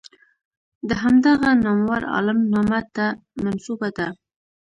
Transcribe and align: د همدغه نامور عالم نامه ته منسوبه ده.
د 0.87 0.91
همدغه 1.03 1.49
نامور 1.63 2.01
عالم 2.13 2.39
نامه 2.53 2.81
ته 2.95 3.05
منسوبه 3.43 3.89
ده. 3.97 4.07